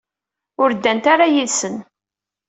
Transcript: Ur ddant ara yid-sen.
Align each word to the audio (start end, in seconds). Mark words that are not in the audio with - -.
Ur 0.61 0.69
ddant 0.73 1.05
ara 1.13 1.27
yid-sen. 1.33 1.75